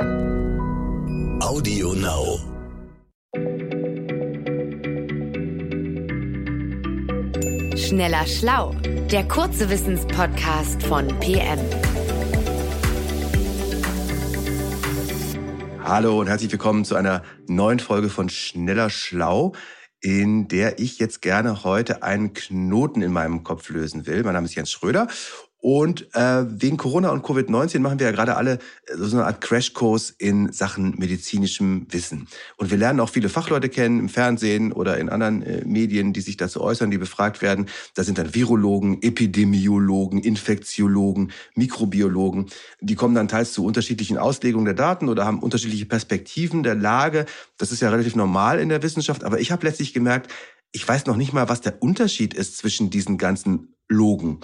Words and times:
Audio 0.00 1.92
Now. 1.92 2.38
Schneller 7.76 8.26
Schlau, 8.26 8.74
der 9.10 9.28
kurze 9.28 9.68
Wissenspodcast 9.68 10.82
von 10.84 11.08
PM. 11.20 11.58
Hallo 15.84 16.20
und 16.20 16.28
herzlich 16.28 16.50
willkommen 16.50 16.86
zu 16.86 16.94
einer 16.94 17.22
neuen 17.46 17.78
Folge 17.78 18.08
von 18.08 18.30
Schneller 18.30 18.88
Schlau, 18.88 19.52
in 20.00 20.48
der 20.48 20.78
ich 20.78 20.98
jetzt 20.98 21.20
gerne 21.20 21.62
heute 21.62 22.02
einen 22.02 22.32
Knoten 22.32 23.02
in 23.02 23.12
meinem 23.12 23.44
Kopf 23.44 23.68
lösen 23.68 24.06
will. 24.06 24.22
Mein 24.22 24.32
Name 24.32 24.46
ist 24.46 24.54
Jens 24.54 24.70
Schröder 24.70 25.08
und 25.60 26.14
äh, 26.14 26.44
wegen 26.48 26.78
Corona 26.78 27.10
und 27.10 27.24
Covid-19 27.24 27.80
machen 27.80 27.98
wir 27.98 28.06
ja 28.06 28.12
gerade 28.12 28.36
alle 28.36 28.54
äh, 28.86 28.96
so 28.96 29.16
eine 29.16 29.26
Art 29.26 29.42
Crashkurs 29.42 30.10
in 30.10 30.50
Sachen 30.52 30.94
medizinischem 30.98 31.86
Wissen. 31.90 32.28
Und 32.56 32.70
wir 32.70 32.78
lernen 32.78 33.00
auch 33.00 33.10
viele 33.10 33.28
Fachleute 33.28 33.68
kennen 33.68 34.00
im 34.00 34.08
Fernsehen 34.08 34.72
oder 34.72 34.96
in 34.96 35.10
anderen 35.10 35.42
äh, 35.42 35.62
Medien, 35.66 36.14
die 36.14 36.22
sich 36.22 36.38
dazu 36.38 36.62
äußern, 36.62 36.90
die 36.90 36.96
befragt 36.96 37.42
werden. 37.42 37.66
Da 37.94 38.04
sind 38.04 38.16
dann 38.16 38.34
Virologen, 38.34 39.02
Epidemiologen, 39.02 40.20
Infektiologen, 40.20 41.32
Mikrobiologen. 41.54 42.46
Die 42.80 42.94
kommen 42.94 43.14
dann 43.14 43.28
teils 43.28 43.52
zu 43.52 43.64
unterschiedlichen 43.64 44.16
Auslegungen 44.16 44.64
der 44.64 44.74
Daten 44.74 45.10
oder 45.10 45.26
haben 45.26 45.40
unterschiedliche 45.40 45.86
Perspektiven 45.86 46.62
der 46.62 46.74
Lage. 46.74 47.26
Das 47.58 47.70
ist 47.70 47.80
ja 47.80 47.90
relativ 47.90 48.16
normal 48.16 48.60
in 48.60 48.70
der 48.70 48.82
Wissenschaft. 48.82 49.24
Aber 49.24 49.40
ich 49.40 49.52
habe 49.52 49.66
letztlich 49.66 49.92
gemerkt, 49.92 50.32
ich 50.72 50.86
weiß 50.86 51.06
noch 51.06 51.16
nicht 51.16 51.32
mal, 51.32 51.48
was 51.48 51.60
der 51.60 51.82
Unterschied 51.82 52.32
ist 52.32 52.56
zwischen 52.56 52.90
diesen 52.90 53.18
ganzen 53.18 53.74
Logen. 53.88 54.40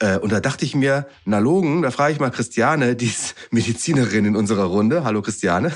Äh, 0.00 0.18
und 0.18 0.30
da 0.32 0.40
dachte 0.40 0.64
ich 0.64 0.74
mir, 0.74 1.06
na 1.24 1.38
Logen, 1.38 1.82
da 1.82 1.90
frage 1.90 2.12
ich 2.12 2.20
mal 2.20 2.30
Christiane, 2.30 2.96
die 2.96 3.06
ist 3.06 3.34
Medizinerin 3.50 4.24
in 4.24 4.36
unserer 4.36 4.64
Runde. 4.64 5.04
Hallo 5.04 5.22
Christiane. 5.22 5.72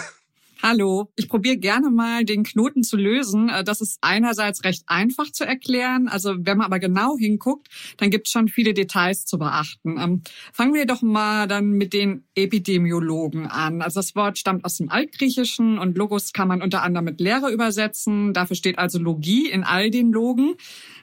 Hallo, 0.65 1.11
ich 1.17 1.29
probiere 1.29 1.57
gerne 1.57 1.91
mal 1.91 2.25
den 2.25 2.45
Knoten 2.45 2.85
zu 2.85 2.97
lösen. 2.97 3.49
Äh, 3.49 3.65
das 3.65 3.81
ist 3.81 3.99
einerseits 4.01 4.63
recht 4.63 4.85
einfach 4.87 5.33
zu 5.33 5.45
erklären. 5.45 6.07
Also 6.07 6.37
wenn 6.39 6.59
man 6.59 6.67
aber 6.67 6.79
genau 6.79 7.17
hinguckt, 7.19 7.67
dann 7.97 8.11
gibt 8.11 8.29
es 8.29 8.33
schon 8.33 8.47
viele 8.47 8.73
Details 8.73 9.25
zu 9.25 9.39
beachten. 9.39 9.99
Ähm, 9.99 10.23
fangen 10.53 10.73
wir 10.73 10.87
doch 10.87 11.03
mal 11.03 11.49
dann 11.49 11.71
mit 11.71 11.93
den 11.93 12.23
Epidemiologen 12.37 13.49
an. 13.49 13.83
Also 13.83 13.99
das 13.99 14.15
Wort 14.15 14.39
stammt 14.39 14.65
aus 14.65 14.77
dem 14.77 14.89
Altgriechischen 14.89 15.81
und 15.81 15.99
Logos 15.99 16.33
kann 16.33 16.47
man 16.47 16.63
unter 16.63 16.85
anderem 16.85 17.07
mit 17.07 17.21
Lehre 17.21 17.51
übersetzen. 17.51 18.33
Dafür 18.33 18.55
steht 18.55 18.79
also 18.79 19.01
Logie 19.01 19.51
in 19.51 19.65
all 19.65 19.91
den 19.91 20.13
Logen. 20.13 20.55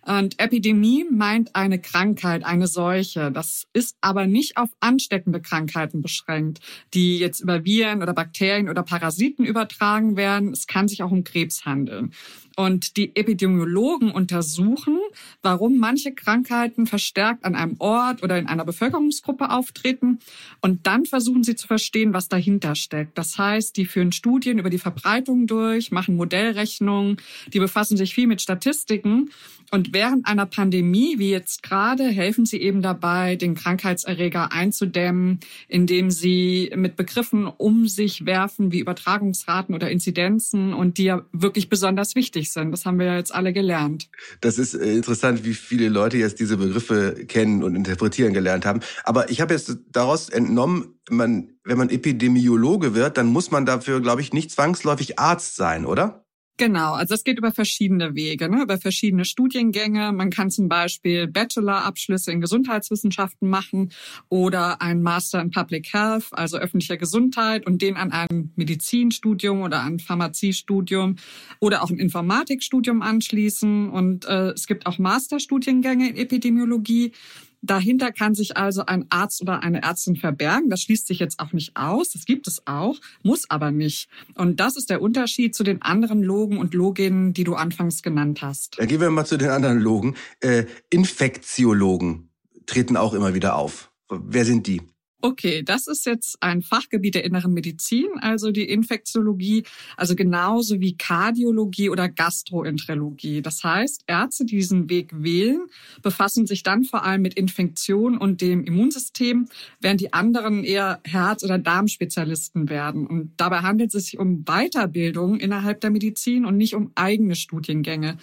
Und 0.10 0.40
Epidemie 0.40 1.06
meint 1.08 1.56
eine 1.56 1.80
Krankheit, 1.80 2.44
eine 2.44 2.66
Seuche. 2.66 3.32
Das 3.32 3.68
ist 3.74 3.96
aber 4.02 4.26
nicht 4.26 4.58
auf 4.58 4.70
ansteckende 4.80 5.40
Krankheiten 5.40 6.02
beschränkt, 6.02 6.62
die 6.96 7.20
jetzt 7.20 7.42
über 7.42 7.64
Viren 7.64 8.02
oder 8.02 8.14
Bakterien 8.14 8.70
oder 8.70 8.82
Parasiten 8.82 9.46
übertragen 9.46 10.18
werden. 10.18 10.52
Es 10.52 10.66
kann 10.66 10.88
sich 10.88 11.04
auch 11.04 11.12
um 11.12 11.24
Krebs 11.24 11.64
handeln. 11.64 12.12
Und 12.60 12.98
die 12.98 13.16
Epidemiologen 13.16 14.12
untersuchen, 14.12 15.00
warum 15.42 15.78
manche 15.78 16.12
Krankheiten 16.12 16.88
verstärkt 16.88 17.46
an 17.46 17.56
einem 17.56 17.78
Ort 17.80 18.22
oder 18.22 18.38
in 18.38 18.48
einer 18.48 18.66
Bevölkerungsgruppe 18.66 19.50
auftreten. 19.50 20.20
Und 20.60 20.86
dann 20.86 21.06
versuchen 21.06 21.46
sie 21.46 21.56
zu 21.56 21.68
verstehen, 21.68 22.12
was 22.12 22.28
dahinter 22.28 22.76
steckt. 22.76 23.18
Das 23.18 23.38
heißt, 23.38 23.78
die 23.78 23.86
führen 23.86 24.12
Studien 24.12 24.60
über 24.60 24.70
die 24.70 24.78
Verbreitung 24.78 25.48
durch, 25.48 25.92
machen 25.92 26.18
Modellrechnungen, 26.18 27.16
die 27.54 27.60
befassen 27.60 27.96
sich 27.96 28.14
viel 28.14 28.28
mit 28.28 28.42
Statistiken. 28.42 29.30
Und 29.72 29.94
während 29.94 30.26
einer 30.26 30.48
Pandemie, 30.48 31.20
wie 31.20 31.30
jetzt 31.30 31.62
gerade, 31.64 32.06
helfen 32.10 32.46
sie 32.46 32.58
eben 32.58 32.82
dabei, 32.82 33.36
den 33.36 33.54
Krankheitserreger 33.54 34.52
einzudämmen, 34.52 35.40
indem 35.68 36.10
sie 36.10 36.72
mit 36.76 36.96
Begriffen 36.96 37.46
um 37.46 37.88
sich 37.88 38.26
werfen, 38.26 38.72
wie 38.72 38.80
Übertragungsraten 38.80 39.76
oder 39.76 39.92
Inzidenzen 39.92 40.74
und 40.74 40.98
die 40.98 41.04
ja 41.06 41.22
wirklich 41.32 41.70
besonders 41.70 42.16
wichtig 42.16 42.49
sind. 42.54 42.72
Das 42.72 42.86
haben 42.86 43.00
wir 43.00 43.06
ja 43.08 43.18
jetzt 43.18 43.34
alle 43.34 43.54
gelernt. 43.54 44.10
Das 44.42 44.58
ist 44.58 44.74
äh, 44.74 44.94
interessant, 44.94 45.46
wie 45.46 45.54
viele 45.54 45.90
Leute 45.90 46.18
jetzt 46.18 46.40
diese 46.40 46.58
Begriffe 46.58 47.26
kennen 47.28 47.64
und 47.64 47.76
interpretieren 47.76 48.34
gelernt 48.34 48.66
haben. 48.66 48.82
Aber 49.04 49.30
ich 49.30 49.42
habe 49.42 49.54
jetzt 49.54 49.78
daraus 49.92 50.30
entnommen, 50.30 51.00
man, 51.10 51.52
wenn 51.64 51.78
man 51.78 51.90
Epidemiologe 51.90 52.96
wird, 52.96 53.18
dann 53.18 53.28
muss 53.28 53.52
man 53.52 53.66
dafür, 53.66 54.02
glaube 54.02 54.22
ich, 54.22 54.34
nicht 54.34 54.52
zwangsläufig 54.52 55.20
Arzt 55.20 55.56
sein, 55.56 55.86
oder? 55.86 56.26
Genau, 56.60 56.92
also 56.92 57.14
es 57.14 57.24
geht 57.24 57.38
über 57.38 57.54
verschiedene 57.54 58.16
Wege, 58.16 58.50
ne? 58.50 58.64
über 58.64 58.78
verschiedene 58.78 59.24
Studiengänge. 59.24 60.12
Man 60.12 60.30
kann 60.30 60.52
zum 60.52 60.68
Beispiel 60.68 61.26
Bachelor-Abschlüsse 61.26 62.34
in 62.34 62.42
Gesundheitswissenschaften 62.42 63.50
machen 63.50 63.94
oder 64.28 64.82
ein 64.82 65.02
Master 65.02 65.40
in 65.40 65.52
Public 65.52 65.94
Health, 65.94 66.26
also 66.32 66.58
öffentlicher 66.58 66.98
Gesundheit 66.98 67.66
und 67.66 67.82
den 67.82 67.96
an 67.96 68.12
ein 68.12 68.52
Medizinstudium 68.58 69.62
oder 69.62 69.84
ein 69.84 70.00
Pharmaziestudium 70.00 71.16
oder 71.62 71.82
auch 71.82 71.92
ein 71.92 71.98
Informatikstudium 71.98 73.04
anschließen. 73.04 73.90
Und 73.90 74.26
äh, 74.26 74.50
es 74.50 74.68
gibt 74.68 74.86
auch 74.86 74.98
Masterstudiengänge 74.98 76.10
in 76.10 76.18
Epidemiologie. 76.18 77.14
Dahinter 77.62 78.12
kann 78.12 78.36
sich 78.36 78.58
also 78.58 78.86
ein 78.86 79.06
Arzt 79.10 79.42
oder 79.42 79.64
eine 79.64 79.82
Ärztin 79.82 80.16
verbergen. 80.16 80.70
Das 80.70 80.82
schließt 80.82 81.08
sich 81.08 81.20
jetzt 81.20 81.40
auch 81.40 81.52
nicht 81.52 81.76
aus. 81.76 82.12
Das 82.12 82.26
gibt 82.26 82.48
es 82.48 82.62
auch, 82.66 82.96
muss 83.24 83.50
aber 83.50 83.72
nicht. 83.72 84.10
Und 84.36 84.60
das 84.60 84.78
ist 84.78 84.90
der 84.90 85.02
Unterschied 85.02 85.56
zu 85.56 85.64
den 85.64 85.82
anderen 85.82 86.24
Logen 86.24 86.58
und 86.58 86.74
Loginnen, 86.74 87.34
die 87.34 87.44
du 87.44 87.56
anfangs 87.56 88.02
genannt 88.02 88.42
hast. 88.42 88.80
Dann 88.80 88.88
gehen 88.88 89.02
wir 89.02 89.10
mal 89.10 89.26
zu 89.26 89.38
den 89.38 89.50
anderen 89.50 89.80
Logen. 89.80 90.16
Äh, 90.40 90.66
Infektiologen 90.90 92.30
treten 92.66 92.98
auch 92.98 93.14
immer 93.14 93.34
wieder 93.34 93.56
auf. 93.56 93.92
Wer 94.10 94.46
sind 94.46 94.68
die? 94.68 94.82
Okay, 95.22 95.64
das 95.64 95.88
ist 95.88 96.06
jetzt 96.06 96.38
ein 96.42 96.62
Fachgebiet 96.62 97.16
der 97.16 97.26
inneren 97.26 97.54
Medizin, 97.54 98.08
also 98.22 98.52
die 98.52 98.70
Infektiologie, 98.70 99.64
also 99.98 100.16
genauso 100.16 100.80
wie 100.80 100.96
Kardiologie 100.96 101.90
oder 101.90 102.08
Gastroenterologie. 102.08 103.42
Das 103.42 103.62
heißt, 103.62 104.06
Ärzte, 104.08 104.46
die 104.46 104.56
diesen 104.56 104.90
Weg 104.90 105.12
wählen, 105.14 105.68
befassen 106.02 106.48
sich 106.48 106.64
dann 106.64 106.86
vor 106.86 107.04
allem 107.04 107.22
mit 107.22 107.34
Infektion 107.34 108.18
und 108.18 108.40
dem 108.40 108.64
Immunsystem, 108.64 109.50
während 109.82 110.00
die 110.00 110.14
anderen 110.14 110.64
eher 110.64 111.02
Herz- 111.04 111.44
oder 111.44 111.58
Darmspezialisten 111.58 112.70
werden. 112.70 113.06
Und 113.06 113.34
dabei 113.36 113.60
handelt 113.60 113.94
es 113.94 114.06
sich 114.06 114.20
um 114.20 114.46
Weiterbildung 114.46 115.42
innerhalb 115.42 115.82
der 115.82 115.90
Medizin 115.90 116.46
und 116.46 116.56
nicht 116.56 116.76
um 116.76 116.94
eigene 116.96 117.36
Studiengänge. 117.36 118.18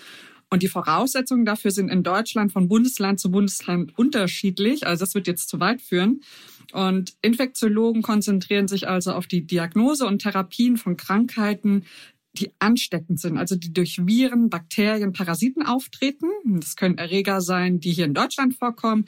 Und 0.51 0.63
die 0.63 0.69
Voraussetzungen 0.69 1.45
dafür 1.45 1.73
sind 1.73 1.89
in 1.89 2.03
Deutschland 2.03 2.53
von 2.53 2.69
Bundesland 2.69 3.19
zu 3.19 3.31
Bundesland 3.31 3.99
unterschiedlich. 3.99 4.87
Also 4.87 5.05
das 5.05 5.15
wird 5.15 5.27
jetzt 5.27 5.49
zu 5.49 5.59
weit 5.59 5.83
führen. 5.83 6.21
Und 6.73 7.15
Infektiologen 7.23 8.03
konzentrieren 8.03 8.69
sich 8.69 8.89
also 8.89 9.13
auf 9.13 9.27
die 9.27 9.47
Diagnose 9.47 10.07
und 10.07 10.23
Therapien 10.23 10.77
von 10.77 10.97
Krankheiten, 10.97 11.85
die 12.33 12.53
ansteckend 12.59 13.19
sind, 13.19 13.39
also 13.39 13.57
die 13.57 13.73
durch 13.73 14.07
Viren, 14.07 14.51
Bakterien, 14.51 15.13
Parasiten 15.13 15.65
auftreten. 15.65 16.29
Das 16.45 16.77
können 16.77 16.99
Erreger 16.99 17.41
sein, 17.41 17.81
die 17.81 17.93
hier 17.93 18.05
in 18.05 18.15
Deutschland 18.15 18.55
vorkommen 18.55 19.07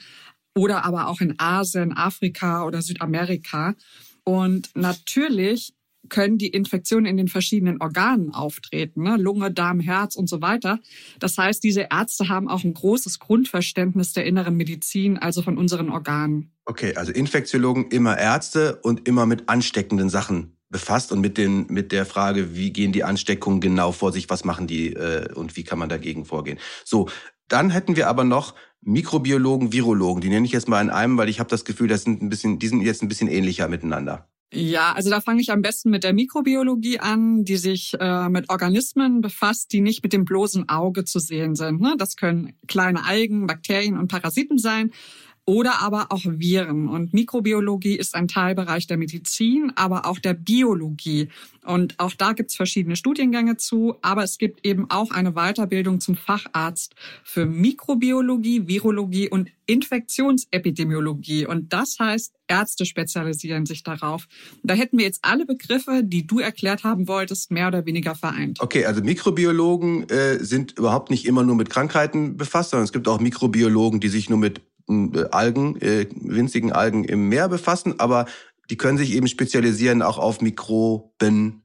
oder 0.55 0.83
aber 0.83 1.07
auch 1.07 1.21
in 1.21 1.39
Asien, 1.39 1.93
Afrika 1.95 2.65
oder 2.65 2.81
Südamerika. 2.81 3.75
Und 4.23 4.69
natürlich 4.75 5.73
können 6.09 6.37
die 6.37 6.47
Infektionen 6.47 7.05
in 7.05 7.17
den 7.17 7.27
verschiedenen 7.27 7.81
Organen 7.81 8.33
auftreten, 8.33 9.03
ne? 9.03 9.17
Lunge, 9.17 9.51
Darm, 9.51 9.79
Herz 9.79 10.15
und 10.15 10.27
so 10.27 10.41
weiter. 10.41 10.79
Das 11.19 11.37
heißt, 11.37 11.63
diese 11.63 11.87
Ärzte 11.89 12.27
haben 12.29 12.49
auch 12.49 12.63
ein 12.63 12.73
großes 12.73 13.19
Grundverständnis 13.19 14.13
der 14.13 14.25
inneren 14.25 14.55
Medizin, 14.55 15.17
also 15.17 15.41
von 15.41 15.57
unseren 15.57 15.89
Organen. 15.89 16.51
Okay, 16.65 16.95
also 16.95 17.11
Infektiologen 17.11 17.89
immer 17.89 18.17
Ärzte 18.17 18.79
und 18.83 19.07
immer 19.07 19.25
mit 19.25 19.49
ansteckenden 19.49 20.09
Sachen 20.09 20.55
befasst 20.69 21.11
und 21.11 21.19
mit 21.19 21.37
den 21.37 21.65
mit 21.67 21.91
der 21.91 22.05
Frage, 22.05 22.55
wie 22.55 22.71
gehen 22.71 22.91
die 22.91 23.03
Ansteckungen 23.03 23.59
genau 23.59 23.91
vor 23.91 24.11
sich, 24.11 24.29
was 24.29 24.45
machen 24.45 24.67
die 24.67 24.93
äh, 24.93 25.33
und 25.33 25.55
wie 25.55 25.63
kann 25.63 25.79
man 25.79 25.89
dagegen 25.89 26.25
vorgehen. 26.25 26.59
So, 26.85 27.09
dann 27.47 27.71
hätten 27.71 27.95
wir 27.95 28.07
aber 28.07 28.23
noch 28.23 28.53
Mikrobiologen, 28.81 29.73
Virologen. 29.73 30.21
Die 30.21 30.29
nenne 30.29 30.45
ich 30.45 30.51
jetzt 30.51 30.67
mal 30.67 30.81
in 30.81 30.89
einem, 30.89 31.17
weil 31.17 31.29
ich 31.29 31.39
habe 31.39 31.49
das 31.49 31.65
Gefühl, 31.65 31.87
das 31.87 32.03
sind 32.03 32.21
ein 32.21 32.29
bisschen, 32.29 32.59
die 32.59 32.67
sind 32.67 32.81
jetzt 32.81 33.01
ein 33.01 33.09
bisschen 33.09 33.27
ähnlicher 33.27 33.67
miteinander. 33.67 34.29
Ja, 34.51 34.93
also 34.93 35.11
da 35.11 35.21
fange 35.21 35.41
ich 35.41 35.51
am 35.51 35.61
besten 35.61 35.91
mit 35.91 36.03
der 36.03 36.13
Mikrobiologie 36.13 36.99
an, 36.99 37.43
die 37.43 37.57
sich 37.57 37.93
äh, 37.99 38.29
mit 38.29 38.49
Organismen 38.49 39.21
befasst, 39.21 39.71
die 39.71 39.81
nicht 39.81 40.01
mit 40.01 40.11
dem 40.11 40.25
bloßen 40.25 40.67
Auge 40.69 41.05
zu 41.05 41.19
sehen 41.19 41.53
sind. 41.53 41.81
Ne? 41.81 41.95
Das 41.99 42.15
können 42.15 42.53
kleine 42.67 43.05
Algen, 43.05 43.45
Bakterien 43.45 43.97
und 43.97 44.07
Parasiten 44.07 44.57
sein 44.57 44.91
oder 45.49 45.81
aber 45.81 46.11
auch 46.11 46.21
Viren. 46.25 46.87
Und 46.87 47.11
Mikrobiologie 47.11 47.95
ist 47.95 48.13
ein 48.13 48.27
Teilbereich 48.27 48.85
der 48.85 48.97
Medizin, 48.97 49.71
aber 49.75 50.05
auch 50.05 50.19
der 50.19 50.35
Biologie. 50.35 51.29
Und 51.65 51.99
auch 51.99 52.13
da 52.13 52.33
gibt 52.33 52.51
es 52.51 52.55
verschiedene 52.55 52.95
Studiengänge 52.95 53.57
zu, 53.57 53.95
aber 54.03 54.23
es 54.23 54.37
gibt 54.37 54.63
eben 54.63 54.91
auch 54.91 55.09
eine 55.09 55.31
Weiterbildung 55.31 56.01
zum 56.01 56.15
Facharzt 56.15 56.93
für 57.23 57.47
Mikrobiologie, 57.47 58.67
Virologie 58.67 59.27
und 59.27 59.49
Infektionsepidemiologie. 59.65 61.47
Und 61.47 61.73
das 61.73 61.97
heißt, 61.99 62.33
Ärzte 62.47 62.85
spezialisieren 62.85 63.65
sich 63.65 63.83
darauf. 63.83 64.27
Da 64.63 64.75
hätten 64.75 64.97
wir 64.97 65.05
jetzt 65.05 65.19
alle 65.23 65.45
Begriffe, 65.45 66.01
die 66.03 66.25
du 66.25 66.39
erklärt 66.39 66.83
haben 66.83 67.07
wolltest, 67.07 67.51
mehr 67.51 67.67
oder 67.67 67.85
weniger 67.85 68.13
vereint. 68.13 68.59
Okay, 68.61 68.85
also 68.85 69.01
Mikrobiologen 69.01 70.09
äh, 70.09 70.43
sind 70.43 70.77
überhaupt 70.77 71.09
nicht 71.09 71.25
immer 71.25 71.43
nur 71.43 71.55
mit 71.55 71.69
Krankheiten 71.69 72.37
befasst, 72.37 72.71
sondern 72.71 72.85
es 72.85 72.93
gibt 72.93 73.07
auch 73.07 73.19
Mikrobiologen, 73.19 73.99
die 73.99 74.09
sich 74.09 74.29
nur 74.29 74.39
mit 74.39 74.61
Algen, 75.31 75.79
äh, 75.81 76.07
winzigen 76.11 76.71
Algen 76.71 77.03
im 77.03 77.29
Meer 77.29 77.49
befassen, 77.49 77.99
aber 77.99 78.25
die 78.69 78.77
können 78.77 78.97
sich 78.97 79.13
eben 79.13 79.27
spezialisieren 79.27 80.01
auch 80.01 80.17
auf 80.17 80.41
Mikroben, 80.41 81.63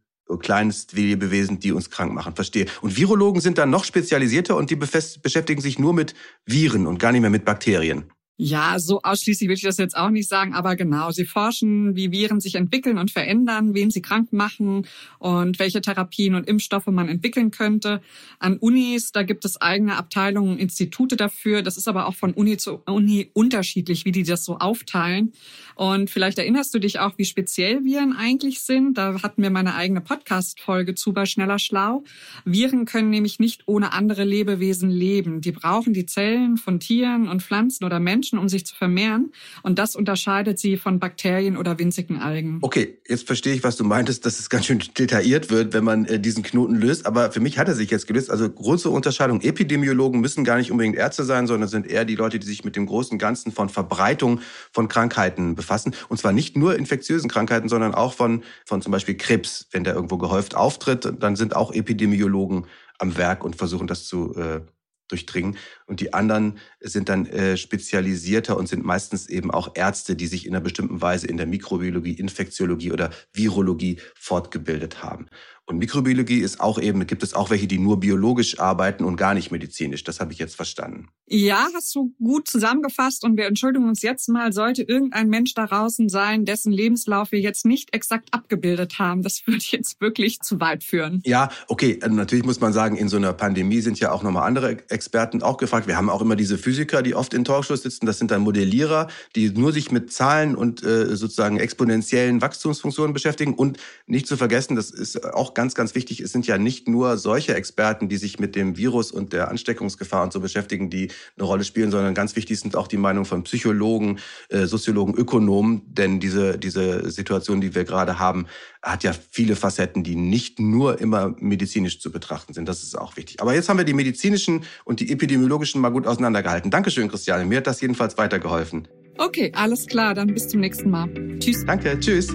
Lebewesen, 1.02 1.60
die 1.60 1.72
uns 1.72 1.90
krank 1.90 2.12
machen. 2.12 2.34
Verstehe. 2.34 2.66
Und 2.80 2.96
Virologen 2.96 3.40
sind 3.40 3.58
dann 3.58 3.70
noch 3.70 3.84
spezialisierter 3.84 4.56
und 4.56 4.70
die 4.70 4.76
beschäftigen 4.76 5.60
sich 5.60 5.78
nur 5.78 5.92
mit 5.92 6.14
Viren 6.46 6.86
und 6.86 6.98
gar 6.98 7.12
nicht 7.12 7.20
mehr 7.20 7.30
mit 7.30 7.44
Bakterien. 7.44 8.10
Ja, 8.36 8.80
so 8.80 9.00
ausschließlich 9.02 9.48
will 9.48 9.54
ich 9.54 9.62
das 9.62 9.76
jetzt 9.76 9.96
auch 9.96 10.10
nicht 10.10 10.28
sagen, 10.28 10.54
aber 10.54 10.74
genau, 10.74 11.12
sie 11.12 11.24
forschen, 11.24 11.94
wie 11.94 12.10
Viren 12.10 12.40
sich 12.40 12.56
entwickeln 12.56 12.98
und 12.98 13.12
verändern, 13.12 13.74
wen 13.74 13.92
sie 13.92 14.02
krank 14.02 14.32
machen 14.32 14.88
und 15.20 15.60
welche 15.60 15.80
Therapien 15.80 16.34
und 16.34 16.48
Impfstoffe 16.48 16.88
man 16.88 17.08
entwickeln 17.08 17.52
könnte. 17.52 18.00
An 18.40 18.56
Unis, 18.56 19.12
da 19.12 19.22
gibt 19.22 19.44
es 19.44 19.60
eigene 19.60 19.94
Abteilungen, 19.96 20.58
Institute 20.58 21.16
dafür. 21.16 21.62
Das 21.62 21.76
ist 21.76 21.86
aber 21.86 22.08
auch 22.08 22.16
von 22.16 22.32
Uni 22.32 22.56
zu 22.56 22.82
Uni 22.86 23.30
unterschiedlich, 23.34 24.04
wie 24.04 24.10
die 24.10 24.24
das 24.24 24.44
so 24.44 24.58
aufteilen. 24.58 25.32
Und 25.76 26.10
vielleicht 26.10 26.38
erinnerst 26.38 26.74
du 26.74 26.80
dich 26.80 26.98
auch, 26.98 27.16
wie 27.18 27.24
speziell 27.24 27.84
Viren 27.84 28.16
eigentlich 28.16 28.62
sind. 28.62 28.98
Da 28.98 29.22
hatten 29.22 29.42
wir 29.42 29.50
meine 29.50 29.76
eigene 29.76 30.00
Podcast-Folge 30.00 30.96
zu 30.96 31.12
bei 31.12 31.24
Schneller 31.24 31.60
Schlau. 31.60 32.02
Viren 32.44 32.84
können 32.84 33.10
nämlich 33.10 33.38
nicht 33.38 33.62
ohne 33.66 33.92
andere 33.92 34.24
Lebewesen 34.24 34.90
leben. 34.90 35.40
Die 35.40 35.52
brauchen 35.52 35.92
die 35.92 36.06
Zellen 36.06 36.56
von 36.56 36.80
Tieren 36.80 37.28
und 37.28 37.40
Pflanzen 37.40 37.84
oder 37.84 38.00
Menschen 38.00 38.23
Menschen, 38.24 38.38
um 38.38 38.48
sich 38.48 38.64
zu 38.64 38.74
vermehren. 38.74 39.32
Und 39.62 39.78
das 39.78 39.96
unterscheidet 39.96 40.58
sie 40.58 40.76
von 40.78 40.98
Bakterien 40.98 41.56
oder 41.58 41.78
winzigen 41.78 42.18
Algen. 42.18 42.58
Okay, 42.62 42.98
jetzt 43.06 43.26
verstehe 43.26 43.54
ich, 43.54 43.62
was 43.62 43.76
du 43.76 43.84
meintest, 43.84 44.24
dass 44.24 44.38
es 44.38 44.48
ganz 44.48 44.64
schön 44.64 44.82
detailliert 44.96 45.50
wird, 45.50 45.74
wenn 45.74 45.84
man 45.84 46.06
äh, 46.06 46.18
diesen 46.18 46.42
Knoten 46.42 46.76
löst. 46.76 47.04
Aber 47.04 47.32
für 47.32 47.40
mich 47.40 47.58
hat 47.58 47.68
er 47.68 47.74
sich 47.74 47.90
jetzt 47.90 48.06
gelöst. 48.06 48.30
Also 48.30 48.48
große 48.48 48.88
Unterscheidung. 48.88 49.42
Epidemiologen 49.42 50.20
müssen 50.20 50.44
gar 50.44 50.56
nicht 50.56 50.70
unbedingt 50.70 50.96
Ärzte 50.96 51.24
sein, 51.24 51.46
sondern 51.46 51.68
sind 51.68 51.86
eher 51.86 52.06
die 52.06 52.14
Leute, 52.14 52.38
die 52.38 52.46
sich 52.46 52.64
mit 52.64 52.76
dem 52.76 52.86
großen 52.86 53.18
Ganzen 53.18 53.52
von 53.52 53.68
Verbreitung 53.68 54.40
von 54.72 54.88
Krankheiten 54.88 55.54
befassen. 55.54 55.94
Und 56.08 56.16
zwar 56.16 56.32
nicht 56.32 56.56
nur 56.56 56.76
infektiösen 56.76 57.28
Krankheiten, 57.28 57.68
sondern 57.68 57.94
auch 57.94 58.14
von, 58.14 58.42
von 58.64 58.80
zum 58.80 58.90
Beispiel 58.90 59.16
Krebs. 59.16 59.66
Wenn 59.70 59.84
der 59.84 59.94
irgendwo 59.94 60.16
gehäuft 60.16 60.54
auftritt, 60.54 61.12
dann 61.20 61.36
sind 61.36 61.54
auch 61.54 61.72
Epidemiologen 61.72 62.66
am 62.98 63.16
Werk 63.16 63.44
und 63.44 63.56
versuchen 63.56 63.86
das 63.86 64.06
zu 64.06 64.34
äh, 64.36 64.60
durchdringen. 65.08 65.56
Und 65.86 66.00
die 66.00 66.12
anderen 66.12 66.58
sind 66.80 67.08
dann 67.08 67.26
äh, 67.26 67.56
spezialisierter 67.56 68.56
und 68.56 68.68
sind 68.68 68.84
meistens 68.84 69.28
eben 69.28 69.50
auch 69.50 69.72
Ärzte, 69.74 70.16
die 70.16 70.26
sich 70.26 70.46
in 70.46 70.54
einer 70.54 70.64
bestimmten 70.64 71.02
Weise 71.02 71.26
in 71.26 71.36
der 71.36 71.46
Mikrobiologie, 71.46 72.14
Infektiologie 72.14 72.92
oder 72.92 73.10
Virologie 73.32 74.00
fortgebildet 74.14 75.02
haben. 75.02 75.26
Und 75.66 75.78
Mikrobiologie 75.78 76.40
ist 76.40 76.60
auch 76.60 76.78
eben, 76.78 77.06
gibt 77.06 77.22
es 77.22 77.32
auch 77.32 77.48
welche, 77.48 77.66
die 77.66 77.78
nur 77.78 77.98
biologisch 77.98 78.60
arbeiten 78.60 79.02
und 79.02 79.16
gar 79.16 79.32
nicht 79.32 79.50
medizinisch. 79.50 80.04
Das 80.04 80.20
habe 80.20 80.32
ich 80.32 80.38
jetzt 80.38 80.56
verstanden. 80.56 81.08
Ja, 81.26 81.68
hast 81.74 81.94
du 81.94 82.12
gut 82.22 82.48
zusammengefasst 82.48 83.24
und 83.24 83.38
wir 83.38 83.46
entschuldigen 83.46 83.88
uns 83.88 84.02
jetzt 84.02 84.28
mal, 84.28 84.52
sollte 84.52 84.82
irgendein 84.82 85.30
Mensch 85.30 85.54
da 85.54 85.66
draußen 85.66 86.10
sein, 86.10 86.44
dessen 86.44 86.70
Lebenslauf 86.70 87.32
wir 87.32 87.40
jetzt 87.40 87.64
nicht 87.64 87.94
exakt 87.94 88.28
abgebildet 88.34 88.98
haben. 88.98 89.22
Das 89.22 89.42
würde 89.46 89.64
jetzt 89.70 90.02
wirklich 90.02 90.40
zu 90.40 90.60
weit 90.60 90.84
führen. 90.84 91.22
Ja, 91.24 91.48
okay. 91.68 91.98
Also 92.02 92.14
natürlich 92.14 92.44
muss 92.44 92.60
man 92.60 92.74
sagen, 92.74 92.96
in 92.96 93.08
so 93.08 93.16
einer 93.16 93.32
Pandemie 93.32 93.80
sind 93.80 93.98
ja 93.98 94.12
auch 94.12 94.22
nochmal 94.22 94.46
andere 94.46 94.90
Experten 94.90 95.42
auch 95.42 95.56
gefragt. 95.56 95.86
Wir 95.86 95.96
haben 95.96 96.10
auch 96.10 96.20
immer 96.20 96.36
diese 96.36 96.58
Physiker, 96.58 97.02
die 97.02 97.14
oft 97.14 97.32
in 97.32 97.44
Talkshows 97.44 97.82
sitzen. 97.82 98.04
Das 98.04 98.18
sind 98.18 98.30
dann 98.30 98.42
Modellierer, 98.42 99.08
die 99.34 99.48
nur 99.48 99.72
sich 99.72 99.90
mit 99.90 100.12
Zahlen 100.12 100.54
und 100.54 100.82
äh, 100.82 101.16
sozusagen 101.16 101.56
exponentiellen 101.56 102.42
Wachstumsfunktionen 102.42 103.14
beschäftigen. 103.14 103.54
Und 103.54 103.78
nicht 104.06 104.26
zu 104.26 104.36
vergessen, 104.36 104.76
das 104.76 104.90
ist 104.90 105.24
auch 105.32 105.53
ganz, 105.54 105.74
ganz 105.74 105.94
wichtig, 105.94 106.20
es 106.20 106.32
sind 106.32 106.46
ja 106.46 106.58
nicht 106.58 106.88
nur 106.88 107.16
solche 107.16 107.54
Experten, 107.54 108.08
die 108.08 108.16
sich 108.16 108.38
mit 108.38 108.56
dem 108.56 108.76
Virus 108.76 109.10
und 109.12 109.32
der 109.32 109.48
Ansteckungsgefahr 109.48 110.22
und 110.22 110.32
so 110.32 110.40
beschäftigen, 110.40 110.90
die 110.90 111.10
eine 111.36 111.46
Rolle 111.46 111.64
spielen, 111.64 111.90
sondern 111.90 112.14
ganz 112.14 112.36
wichtig 112.36 112.60
sind 112.60 112.76
auch 112.76 112.88
die 112.88 112.96
Meinungen 112.96 113.24
von 113.24 113.44
Psychologen, 113.44 114.18
äh, 114.48 114.66
Soziologen, 114.66 115.14
Ökonomen, 115.14 115.82
denn 115.86 116.20
diese, 116.20 116.58
diese 116.58 117.10
Situation, 117.10 117.60
die 117.60 117.74
wir 117.74 117.84
gerade 117.84 118.18
haben, 118.18 118.46
hat 118.82 119.02
ja 119.04 119.12
viele 119.30 119.56
Facetten, 119.56 120.04
die 120.04 120.16
nicht 120.16 120.60
nur 120.60 121.00
immer 121.00 121.34
medizinisch 121.38 122.00
zu 122.00 122.12
betrachten 122.12 122.52
sind. 122.52 122.68
Das 122.68 122.82
ist 122.82 122.98
auch 122.98 123.16
wichtig. 123.16 123.40
Aber 123.40 123.54
jetzt 123.54 123.68
haben 123.68 123.78
wir 123.78 123.84
die 123.84 123.94
medizinischen 123.94 124.64
und 124.84 125.00
die 125.00 125.10
epidemiologischen 125.10 125.80
mal 125.80 125.90
gut 125.90 126.06
auseinandergehalten. 126.06 126.70
Dankeschön, 126.70 127.08
Christiane. 127.08 127.44
Mir 127.44 127.58
hat 127.58 127.66
das 127.66 127.80
jedenfalls 127.80 128.18
weitergeholfen. 128.18 128.88
Okay, 129.18 129.52
alles 129.54 129.86
klar. 129.86 130.14
Dann 130.14 130.34
bis 130.34 130.48
zum 130.48 130.60
nächsten 130.60 130.90
Mal. 130.90 131.08
Tschüss. 131.38 131.64
Danke. 131.64 131.98
Tschüss. 132.00 132.34